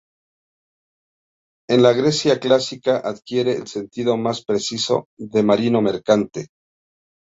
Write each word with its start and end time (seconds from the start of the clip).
En 1.69 1.83
la 1.83 1.93
Grecia 1.93 2.39
clásica, 2.39 2.97
adquiere 2.97 3.51
el 3.55 3.67
sentido 3.67 4.17
más 4.17 4.43
preciso 4.43 5.05
de 5.17 5.43
marino 5.43 5.79
mercante. 5.83 6.47